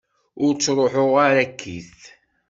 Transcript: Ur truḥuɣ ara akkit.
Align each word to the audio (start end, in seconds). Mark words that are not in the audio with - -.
Ur 0.43 0.53
truḥuɣ 0.55 1.13
ara 1.25 1.39
akkit. 1.45 1.99